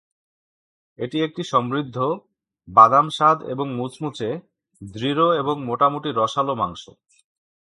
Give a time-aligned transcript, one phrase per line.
[0.99, 1.97] এটি একটি সমৃদ্ধ,
[2.67, 4.29] বাদাম স্বাদ এবং মুচমুচে,
[4.81, 6.83] দৃঢ় এবং মোটামুটি রসালো মাংস।